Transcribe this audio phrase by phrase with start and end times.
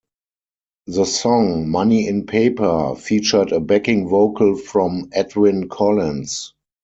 [0.87, 6.55] The song 'Money In Paper' featured a backing vocal from Edwyn Collins.